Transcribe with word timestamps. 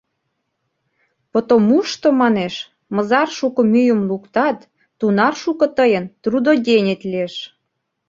Потомушто, 1.31 2.07
манеш, 2.21 2.55
мызар 2.95 3.29
шуко 3.37 3.61
мӱйым 3.71 4.01
луктат, 4.09 4.57
тунар 4.99 5.33
шуко 5.41 5.65
тыйын 5.77 6.05
трудоденет 6.23 7.01
лиеш. 7.11 7.35